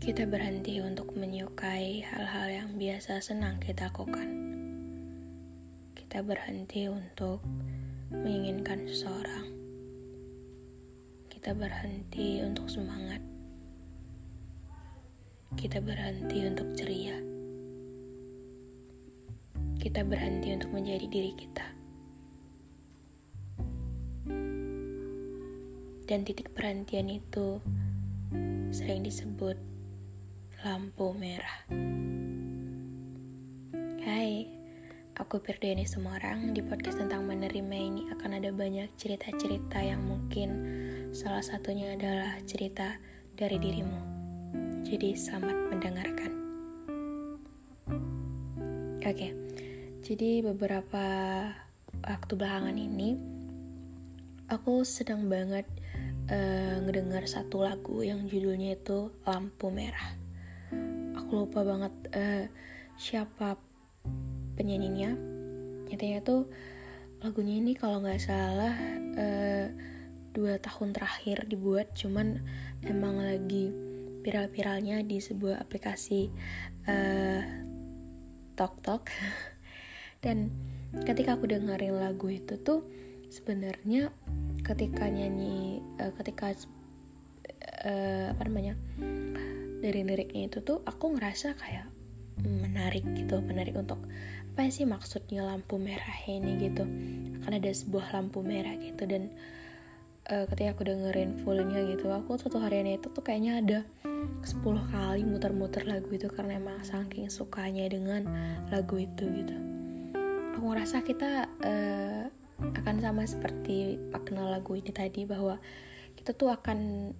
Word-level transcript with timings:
Kita 0.00 0.24
berhenti 0.24 0.80
untuk 0.80 1.12
menyukai 1.12 2.00
hal-hal 2.00 2.48
yang 2.48 2.70
biasa 2.80 3.20
senang 3.20 3.60
kita 3.60 3.92
lakukan. 3.92 4.32
Kita 5.92 6.24
berhenti 6.24 6.88
untuk 6.88 7.44
menginginkan 8.08 8.88
seseorang. 8.88 9.52
Kita 11.28 11.52
berhenti 11.52 12.40
untuk 12.40 12.72
semangat. 12.72 13.20
Kita 15.60 15.84
berhenti 15.84 16.48
untuk 16.48 16.72
ceria. 16.72 17.20
Kita 19.76 20.00
berhenti 20.00 20.48
untuk 20.56 20.72
menjadi 20.72 21.06
diri 21.12 21.32
kita. 21.36 21.66
Dan 26.08 26.24
titik 26.24 26.56
perhentian 26.56 27.12
itu 27.12 27.60
sering 28.72 29.04
disebut 29.04 29.60
lampu 30.60 31.16
merah. 31.16 31.64
Hai, 34.04 34.44
aku 35.16 35.40
Firdiani 35.40 35.88
orang 36.04 36.52
Di 36.52 36.60
podcast 36.60 37.00
tentang 37.00 37.24
menerima 37.24 37.76
ini 37.80 38.02
akan 38.12 38.36
ada 38.36 38.52
banyak 38.52 38.92
cerita-cerita 39.00 39.80
yang 39.80 40.04
mungkin 40.04 40.48
salah 41.16 41.40
satunya 41.40 41.96
adalah 41.96 42.36
cerita 42.44 43.00
dari 43.32 43.56
dirimu. 43.56 44.00
Jadi 44.84 45.16
selamat 45.16 45.56
mendengarkan. 45.72 46.32
Oke, 49.00 49.32
jadi 50.04 50.44
beberapa 50.44 51.06
waktu 52.04 52.32
belakangan 52.36 52.76
ini 52.76 53.16
aku 54.52 54.84
sedang 54.84 55.24
banget 55.24 55.64
uh, 56.28 56.84
ngedengar 56.84 57.24
satu 57.24 57.64
lagu 57.64 58.04
yang 58.04 58.28
judulnya 58.28 58.76
itu 58.76 59.08
Lampu 59.24 59.72
Merah 59.72 60.20
aku 61.20 61.44
lupa 61.44 61.60
banget 61.62 61.94
uh, 62.16 62.44
siapa 62.96 63.60
penyanyinya. 64.56 65.12
Intinya 65.92 66.20
tuh 66.24 66.48
lagunya 67.20 67.60
ini 67.60 67.76
kalau 67.76 68.00
nggak 68.00 68.22
salah 68.22 68.72
uh, 69.20 69.66
dua 70.32 70.56
tahun 70.62 70.96
terakhir 70.96 71.44
dibuat 71.50 71.92
cuman 71.92 72.40
emang 72.86 73.20
lagi 73.20 73.68
viral-viralnya 74.24 75.04
di 75.04 75.20
sebuah 75.20 75.60
aplikasi 75.60 76.32
uh, 76.88 77.42
Tok 78.56 78.74
Tok. 78.80 79.04
Dan 80.24 80.52
ketika 81.04 81.36
aku 81.36 81.48
dengerin 81.48 81.96
lagu 81.96 82.28
itu 82.32 82.56
tuh 82.60 82.84
sebenarnya 83.30 84.10
ketika 84.64 85.06
nyanyi 85.06 85.80
uh, 86.02 86.12
ketika 86.18 86.52
uh, 87.86 88.26
apa 88.34 88.42
namanya 88.44 88.74
dari 89.80 90.04
liriknya 90.04 90.52
itu 90.52 90.58
tuh 90.60 90.84
aku 90.84 91.16
ngerasa 91.16 91.56
kayak 91.56 91.88
menarik 92.40 93.04
gitu 93.12 93.40
menarik 93.44 93.76
untuk 93.76 94.00
apa 94.50 94.68
sih 94.72 94.84
maksudnya 94.84 95.44
lampu 95.46 95.80
merah 95.80 96.20
ini 96.28 96.60
gitu. 96.60 96.84
Akan 97.40 97.52
ada 97.56 97.70
sebuah 97.72 98.12
lampu 98.12 98.44
merah 98.44 98.76
gitu 98.76 99.08
dan 99.08 99.32
uh, 100.28 100.44
ketika 100.52 100.76
aku 100.76 100.82
dengerin 100.84 101.40
fullnya 101.40 101.80
gitu 101.88 102.12
aku 102.12 102.36
satu 102.36 102.60
harian 102.60 102.88
itu 102.88 103.08
tuh 103.08 103.24
kayaknya 103.24 103.52
ada 103.64 103.78
10 104.44 104.60
kali 104.92 105.24
muter-muter 105.24 105.84
lagu 105.88 106.08
itu 106.12 106.28
karena 106.28 106.60
emang 106.60 106.80
saking 106.84 107.32
sukanya 107.32 107.88
dengan 107.88 108.28
lagu 108.68 109.00
itu 109.00 109.24
gitu. 109.32 109.56
Aku 110.56 110.64
ngerasa 110.68 111.00
kita 111.04 111.48
uh, 111.64 112.24
akan 112.60 112.96
sama 113.00 113.24
seperti 113.24 113.96
makna 114.12 114.44
lagu 114.44 114.76
ini 114.76 114.92
tadi 114.92 115.24
bahwa 115.24 115.56
kita 116.20 116.36
tuh 116.36 116.52
akan 116.52 117.12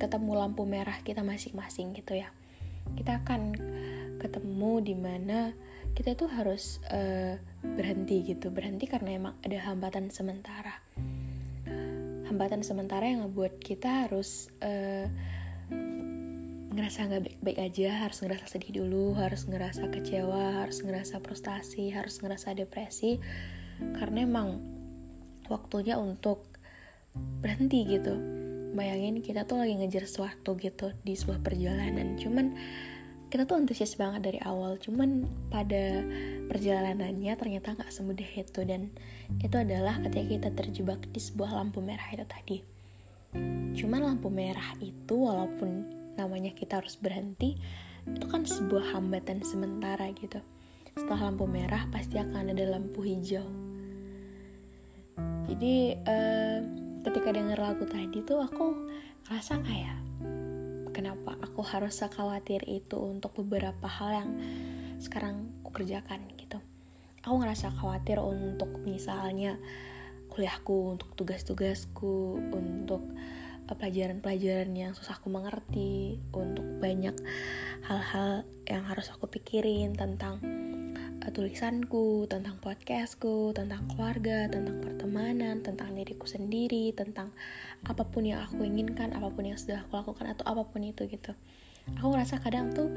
ketemu 0.00 0.32
lampu 0.32 0.64
merah 0.64 0.96
kita 1.04 1.20
masing-masing 1.20 1.92
gitu 1.92 2.16
ya. 2.16 2.32
Kita 2.96 3.20
akan 3.20 3.52
ketemu 4.16 4.72
di 4.80 4.94
mana 4.96 5.52
kita 5.92 6.16
tuh 6.16 6.32
harus 6.32 6.80
uh, 6.88 7.36
berhenti 7.60 8.24
gitu. 8.24 8.48
Berhenti 8.48 8.88
karena 8.88 9.20
emang 9.20 9.34
ada 9.44 9.60
hambatan 9.68 10.08
sementara. 10.08 10.80
Hambatan 12.32 12.64
sementara 12.64 13.04
yang 13.04 13.28
ngebuat 13.28 13.60
kita 13.60 14.08
harus 14.08 14.48
uh, 14.64 15.04
ngerasa 16.72 17.12
nggak 17.12 17.22
baik-baik 17.28 17.58
aja. 17.60 18.08
Harus 18.08 18.24
ngerasa 18.24 18.48
sedih 18.48 18.80
dulu 18.80 19.12
harus 19.20 19.44
ngerasa 19.44 19.92
kecewa 19.92 20.64
harus 20.64 20.80
ngerasa 20.80 21.20
frustasi 21.20 21.92
harus 21.92 22.24
ngerasa 22.24 22.56
depresi. 22.56 23.20
Karena 23.80 24.24
emang 24.24 24.64
waktunya 25.52 26.00
untuk 26.00 26.48
berhenti 27.42 27.84
gitu 27.84 28.39
bayangin 28.74 29.22
kita 29.22 29.44
tuh 29.46 29.62
lagi 29.62 29.76
ngejar 29.76 30.06
sesuatu 30.06 30.54
gitu 30.58 30.94
di 31.02 31.14
sebuah 31.14 31.42
perjalanan. 31.42 32.16
Cuman 32.18 32.54
kita 33.30 33.46
tuh 33.46 33.62
antusias 33.62 33.94
banget 33.94 34.26
dari 34.26 34.40
awal. 34.42 34.78
Cuman 34.82 35.26
pada 35.48 36.02
perjalanannya 36.50 37.32
ternyata 37.38 37.78
nggak 37.78 37.90
semudah 37.94 38.30
itu. 38.34 38.60
Dan 38.66 38.90
itu 39.38 39.54
adalah 39.54 40.02
ketika 40.02 40.26
kita 40.26 40.48
terjebak 40.54 41.00
di 41.14 41.20
sebuah 41.22 41.54
lampu 41.54 41.78
merah 41.78 42.08
itu 42.10 42.26
tadi. 42.26 42.58
Cuman 43.78 44.02
lampu 44.02 44.26
merah 44.26 44.74
itu 44.82 45.14
walaupun 45.14 45.86
namanya 46.18 46.50
kita 46.50 46.82
harus 46.82 46.98
berhenti 46.98 47.54
itu 48.08 48.26
kan 48.26 48.42
sebuah 48.42 48.96
hambatan 48.96 49.44
sementara 49.46 50.10
gitu. 50.18 50.42
Setelah 50.98 51.30
lampu 51.30 51.46
merah 51.46 51.86
pasti 51.94 52.18
akan 52.18 52.50
ada 52.50 52.64
lampu 52.66 53.06
hijau. 53.06 53.46
Jadi 55.46 55.94
uh, 56.06 56.58
ketika 57.00 57.32
denger 57.32 57.56
lagu 57.56 57.84
tadi 57.88 58.20
tuh 58.20 58.44
aku 58.44 58.76
ngerasa 59.28 59.60
kayak 59.64 59.98
kenapa 60.92 61.38
aku 61.40 61.64
harus 61.64 61.96
sekhawatir 61.96 62.60
itu 62.68 62.98
untuk 63.00 63.32
beberapa 63.40 63.88
hal 63.88 64.24
yang 64.24 64.30
sekarang 65.00 65.48
aku 65.64 65.80
kerjakan 65.80 66.20
gitu. 66.36 66.60
Aku 67.24 67.40
ngerasa 67.40 67.72
khawatir 67.72 68.20
untuk 68.20 68.80
misalnya 68.84 69.56
kuliahku 70.32 70.96
untuk 70.96 71.12
tugas-tugasku 71.16 72.38
untuk 72.52 73.02
eh, 73.68 73.76
pelajaran-pelajaran 73.76 74.72
yang 74.72 74.92
susah 74.92 75.16
aku 75.16 75.28
mengerti 75.32 76.20
untuk 76.32 76.64
banyak 76.80 77.16
hal-hal 77.88 78.44
yang 78.68 78.84
harus 78.86 79.08
aku 79.10 79.26
pikirin 79.26 79.96
tentang 79.96 80.38
tulisanku, 81.28 82.24
tentang 82.24 82.56
podcastku, 82.64 83.52
tentang 83.52 83.84
keluarga, 83.92 84.48
tentang 84.48 84.80
pertemanan, 84.80 85.60
tentang 85.60 85.92
diriku 85.92 86.24
sendiri, 86.24 86.96
tentang 86.96 87.36
apa 87.84 88.08
pun 88.08 88.24
yang 88.24 88.40
aku 88.40 88.64
inginkan, 88.64 89.12
apa 89.12 89.28
pun 89.28 89.44
yang 89.44 89.60
sudah 89.60 89.84
aku 89.84 90.00
lakukan 90.00 90.32
atau 90.32 90.48
apa 90.48 90.64
pun 90.64 90.80
itu 90.80 91.04
gitu. 91.04 91.36
Aku 92.00 92.08
ngerasa 92.08 92.40
kadang 92.40 92.72
tuh 92.72 92.88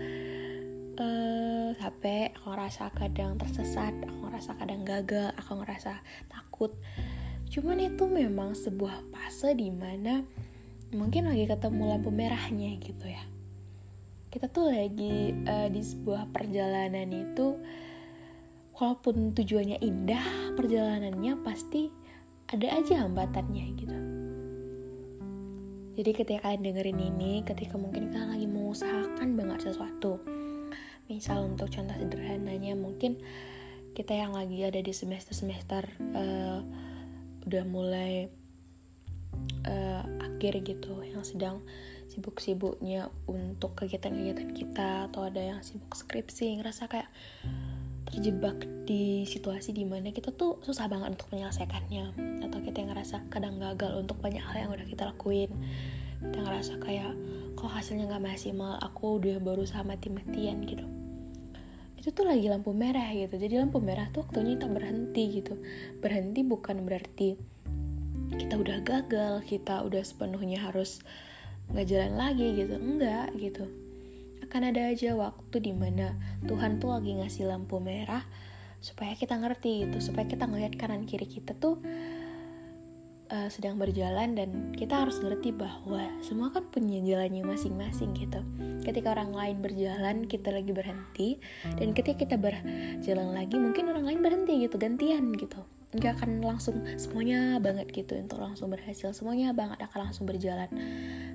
uh, 1.03 1.75
capek, 1.75 2.31
aku 2.39 2.47
ngerasa 2.55 2.83
kadang 2.95 3.35
tersesat, 3.35 3.91
aku 4.07 4.31
ngerasa 4.31 4.51
kadang 4.55 4.81
gagal, 4.87 5.35
aku 5.35 5.59
ngerasa 5.59 5.99
takut. 6.31 6.71
Cuman 7.51 7.83
itu 7.83 8.07
memang 8.07 8.55
sebuah 8.55 9.03
fase 9.11 9.53
di 9.53 9.67
mana 9.67 10.23
mungkin 10.95 11.27
lagi 11.27 11.49
ketemu 11.49 11.83
lampu 11.91 12.09
merahnya 12.13 12.77
gitu 12.79 13.09
ya. 13.09 13.25
Kita 14.29 14.49
tuh 14.49 14.73
lagi 14.73 15.29
uh, 15.45 15.69
di 15.69 15.81
sebuah 15.81 16.33
perjalanan 16.33 17.09
itu 17.13 17.57
walaupun 18.77 19.37
tujuannya 19.37 19.79
indah 19.81 20.53
perjalanannya 20.57 21.33
pasti 21.45 21.93
ada 22.49 22.67
aja 22.73 23.05
hambatannya 23.05 23.65
gitu. 23.77 23.97
Jadi 25.93 26.09
ketika 26.09 26.49
kalian 26.49 26.65
dengerin 26.65 26.99
ini 26.99 27.45
ketika 27.45 27.77
mungkin 27.77 28.09
kalian 28.09 28.33
lagi 28.33 28.47
mengusahakan 28.49 29.37
banget 29.37 29.69
sesuatu 29.69 30.17
misal 31.11 31.45
untuk 31.45 31.67
contoh 31.69 31.95
sederhananya 31.99 32.73
mungkin 32.73 33.19
kita 33.93 34.17
yang 34.17 34.33
lagi 34.33 34.63
ada 34.65 34.81
di 34.81 34.89
semester-semester 34.89 35.85
uh, 36.17 36.59
udah 37.45 37.63
mulai 37.67 38.31
uh, 39.67 40.03
akhir 40.23 40.63
gitu 40.65 41.03
yang 41.05 41.21
sedang 41.21 41.61
sibuk-sibuknya 42.09 43.09
untuk 43.29 43.77
kegiatan-kegiatan 43.77 44.49
kita 44.53 44.89
atau 45.11 45.27
ada 45.27 45.41
yang 45.41 45.59
sibuk 45.61 45.93
skripsi 45.93 46.61
ngerasa 46.61 46.89
kayak 46.89 47.09
terjebak 48.13 48.69
di 48.85 49.25
situasi 49.25 49.73
di 49.73 49.89
mana 49.89 50.13
kita 50.13 50.29
tuh 50.29 50.61
susah 50.61 50.85
banget 50.85 51.17
untuk 51.17 51.33
menyelesaikannya. 51.33 52.13
Atau 52.45 52.61
kita 52.61 52.85
yang 52.85 52.93
ngerasa 52.93 53.25
kadang 53.33 53.57
gagal 53.57 53.97
untuk 53.97 54.21
banyak 54.21 54.45
hal 54.45 54.69
yang 54.69 54.69
udah 54.69 54.85
kita 54.85 55.09
lakuin. 55.09 55.49
Kita 56.21 56.39
ngerasa 56.45 56.77
kayak 56.77 57.13
kok 57.57 57.73
hasilnya 57.73 58.05
nggak 58.13 58.21
maksimal? 58.21 58.77
Aku 58.85 59.17
udah 59.17 59.41
baru 59.41 59.65
sama 59.65 59.97
mati-matian 59.97 60.61
gitu. 60.61 60.85
Itu 61.97 62.13
tuh 62.13 62.29
lagi 62.29 62.45
lampu 62.45 62.69
merah 62.69 63.09
gitu. 63.09 63.33
Jadi 63.33 63.57
lampu 63.57 63.81
merah 63.81 64.05
tuh 64.13 64.29
waktunya 64.29 64.61
kita 64.61 64.69
berhenti 64.69 65.23
gitu. 65.41 65.57
Berhenti 65.97 66.45
bukan 66.45 66.85
berarti 66.85 67.33
kita 68.33 68.57
udah 68.57 68.81
gagal 68.81 69.45
kita 69.45 69.85
udah 69.85 70.01
sepenuhnya 70.05 70.69
harus 70.69 71.01
nggak 71.73 71.87
jalan 71.89 72.13
lagi 72.13 72.61
gitu. 72.61 72.77
Enggak 72.77 73.33
gitu 73.41 73.82
akan 74.53 74.69
ada 74.69 74.93
aja 74.93 75.17
waktu 75.17 75.57
di 75.65 75.73
mana 75.73 76.13
Tuhan 76.45 76.77
tuh 76.77 76.93
lagi 76.93 77.17
ngasih 77.17 77.49
lampu 77.49 77.81
merah 77.81 78.21
supaya 78.85 79.17
kita 79.17 79.33
ngerti 79.33 79.89
gitu 79.89 79.97
supaya 79.97 80.29
kita 80.29 80.45
ngelihat 80.45 80.77
kanan 80.77 81.09
kiri 81.09 81.25
kita 81.25 81.57
tuh 81.57 81.81
uh, 83.33 83.49
sedang 83.49 83.81
berjalan 83.81 84.37
dan 84.37 84.77
kita 84.77 85.01
harus 85.01 85.17
ngerti 85.17 85.49
bahwa 85.57 86.05
semua 86.21 86.53
kan 86.53 86.69
punya 86.69 87.01
jalannya 87.01 87.41
masing-masing 87.41 88.13
gitu. 88.13 88.45
Ketika 88.85 89.17
orang 89.17 89.33
lain 89.33 89.57
berjalan, 89.57 90.29
kita 90.29 90.53
lagi 90.53 90.69
berhenti 90.69 91.41
dan 91.81 91.97
ketika 91.97 92.21
kita 92.21 92.35
berjalan 92.37 93.33
lagi, 93.33 93.57
mungkin 93.57 93.89
orang 93.89 94.05
lain 94.05 94.21
berhenti 94.21 94.69
gitu, 94.69 94.77
gantian 94.77 95.33
gitu. 95.33 95.65
Nggak 95.93 96.21
akan 96.21 96.41
langsung 96.41 96.85
semuanya 96.97 97.57
banget 97.57 97.89
gitu 97.89 98.17
untuk 98.17 98.41
langsung 98.41 98.69
berhasil, 98.69 99.13
semuanya 99.17 99.53
banget 99.53 99.81
akan 99.81 100.09
langsung 100.09 100.29
berjalan. 100.29 100.69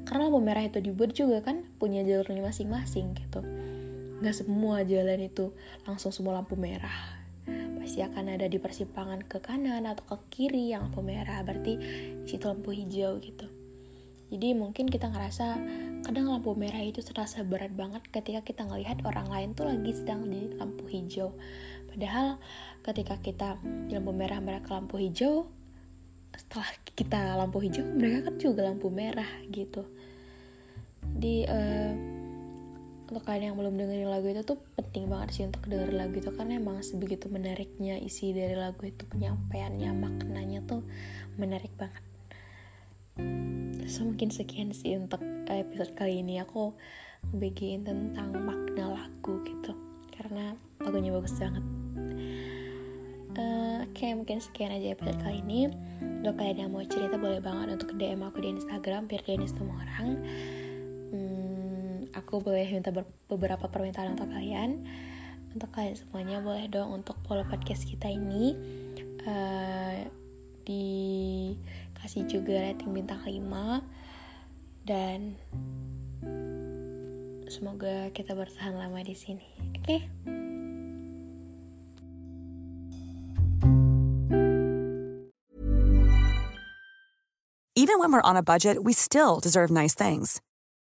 Karena 0.09 0.33
lampu 0.33 0.41
merah 0.41 0.65
itu 0.65 0.81
dibuat 0.81 1.13
juga 1.13 1.45
kan 1.45 1.69
punya 1.77 2.01
jalurnya 2.01 2.41
masing-masing 2.41 3.13
gitu. 3.13 3.45
Nggak 4.25 4.41
semua 4.41 4.81
jalan 4.89 5.21
itu 5.21 5.53
langsung 5.85 6.17
semua 6.17 6.41
lampu 6.41 6.57
merah. 6.57 7.21
Pasti 7.77 8.01
akan 8.01 8.41
ada 8.41 8.49
di 8.49 8.57
persimpangan 8.57 9.21
ke 9.29 9.37
kanan 9.45 9.85
atau 9.85 10.17
ke 10.17 10.17
kiri 10.33 10.73
yang 10.73 10.89
lampu 10.89 11.05
merah 11.05 11.45
berarti 11.45 11.77
situ 12.25 12.49
lampu 12.49 12.73
hijau 12.73 13.21
gitu. 13.21 13.53
Jadi 14.33 14.57
mungkin 14.57 14.89
kita 14.89 15.13
ngerasa 15.13 15.47
kadang 16.09 16.33
lampu 16.33 16.57
merah 16.57 16.81
itu 16.81 17.05
terasa 17.05 17.45
berat 17.45 17.77
banget 17.77 18.01
ketika 18.09 18.41
kita 18.41 18.65
ngelihat 18.65 19.05
orang 19.05 19.29
lain 19.29 19.49
tuh 19.53 19.69
lagi 19.69 19.93
sedang 19.93 20.25
di 20.25 20.57
lampu 20.57 20.89
hijau. 20.89 21.37
Padahal 21.89 22.41
ketika 22.81 23.21
kita 23.21 23.61
di 23.61 23.93
lampu 23.93 24.17
merah 24.17 24.41
mereka 24.41 24.73
lampu 24.73 24.97
hijau 24.97 25.49
setelah 26.37 26.69
kita 26.95 27.35
lampu 27.35 27.59
hijau 27.59 27.83
mereka 27.83 28.31
kan 28.31 28.35
juga 28.39 28.69
lampu 28.69 28.93
merah 28.93 29.27
gitu 29.51 29.83
di 31.17 31.49
uh, 31.49 31.93
untuk 33.09 33.25
kalian 33.25 33.53
yang 33.53 33.57
belum 33.57 33.75
dengerin 33.81 34.11
lagu 34.13 34.29
itu 34.29 34.45
tuh 34.45 34.61
penting 34.77 35.09
banget 35.09 35.29
sih 35.33 35.45
untuk 35.49 35.65
denger 35.65 35.97
lagu 35.97 36.21
itu 36.21 36.29
karena 36.29 36.61
emang 36.61 36.85
sebegitu 36.85 37.33
menariknya 37.33 37.97
isi 37.97 38.37
dari 38.37 38.53
lagu 38.53 38.85
itu 38.85 39.09
penyampaiannya 39.09 39.91
maknanya 39.97 40.61
tuh 40.69 40.85
menarik 41.41 41.73
banget. 41.81 42.05
So 43.89 44.05
mungkin 44.05 44.29
sekian 44.29 44.77
sih 44.77 45.01
untuk 45.01 45.25
episode 45.49 45.97
kali 45.97 46.21
ini. 46.21 46.45
Aku 46.45 46.77
bagiin 47.33 47.89
tentang 47.89 48.37
makna 48.45 48.93
lagu 48.93 49.41
gitu 49.49 49.73
karena 50.13 50.53
lagunya 50.85 51.09
bagus 51.09 51.33
banget. 51.41 51.65
Uh, 53.39 53.89
oke 53.89 53.97
okay, 53.97 54.13
mungkin 54.13 54.45
sekian 54.45 54.69
aja 54.69 54.93
episode 54.93 55.17
kali 55.25 55.41
ini. 55.41 55.73
Untuk 56.21 56.37
kalian 56.37 56.69
yang 56.69 56.71
mau 56.77 56.85
cerita 56.85 57.17
boleh 57.17 57.41
banget 57.41 57.81
untuk 57.81 57.97
DM 57.97 58.21
aku 58.21 58.45
di 58.45 58.53
Instagram 58.53 59.09
biar 59.09 59.25
Dennis 59.25 59.57
semua 59.57 59.81
orang 59.81 60.21
aku 62.19 62.43
boleh 62.43 62.67
minta 62.67 62.91
beberapa 63.31 63.71
permintaan 63.71 64.19
untuk 64.19 64.29
kalian 64.35 64.83
untuk 65.55 65.71
kalian 65.73 65.97
semuanya 65.97 66.43
boleh 66.43 66.67
dong 66.67 66.91
untuk 67.03 67.17
follow 67.25 67.47
podcast 67.47 67.87
kita 67.87 68.11
ini 68.11 68.59
uh, 69.25 70.05
dikasih 70.67 72.29
juga 72.29 72.69
rating 72.69 72.93
bintang 72.93 73.23
5 73.25 73.33
dan 74.85 75.39
semoga 77.49 78.13
kita 78.13 78.37
bertahan 78.37 78.77
lama 78.77 79.01
di 79.01 79.17
sini 79.17 79.49
oke 79.79 79.85
okay? 79.87 80.01
Even 87.79 88.03
when 88.03 88.11
we're 88.11 88.27
on 88.27 88.37
a 88.37 88.43
budget, 88.43 88.83
we 88.83 88.93
still 88.93 89.39
deserve 89.39 89.71
nice 89.71 89.95
things. 89.95 90.43